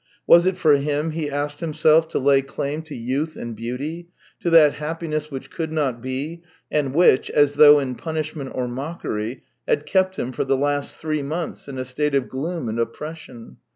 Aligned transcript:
Was 0.25 0.47
it 0.47 0.57
for 0.57 0.77
him, 0.77 1.11
he 1.11 1.29
asked 1.29 1.59
himself, 1.59 2.07
to 2.07 2.17
lay 2.17 2.41
claim 2.41 2.81
to 2.85 2.95
youth 2.95 3.35
and 3.35 3.55
beauty, 3.55 4.09
to 4.39 4.49
that 4.49 4.73
happiness 4.73 5.29
which 5.29 5.51
could 5.51 5.71
not 5.71 6.01
be, 6.01 6.41
and 6.71 6.95
which, 6.95 7.29
as 7.29 7.53
though 7.53 7.77
in 7.77 7.93
punishment 7.93 8.51
or 8.55 8.67
mockery, 8.67 9.43
had 9.67 9.85
kept 9.85 10.17
him 10.17 10.31
for 10.31 10.43
the 10.43 10.57
last 10.57 10.97
three 10.97 11.21
months 11.21 11.67
in 11.67 11.77
a 11.77 11.85
state 11.85 12.15
of 12.15 12.29
gloom 12.29 12.67
and 12.67 12.79
oppres 12.79 13.17
sion. 13.17 13.57